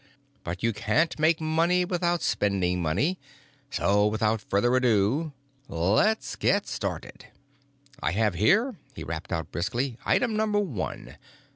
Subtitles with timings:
[0.43, 3.19] But you can't make money without spending money,
[3.69, 5.31] so without any further ado,
[5.67, 7.27] let's get started.
[8.01, 11.17] I have here," he rapped out briskly, "Item Number One.